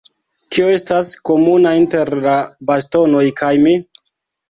Kio 0.55 0.69
estas 0.77 1.11
komuna 1.31 1.75
inter 1.83 2.13
la 2.27 2.35
bastonoj 2.73 3.25
kaj 3.45 3.55
mi? 3.69 3.81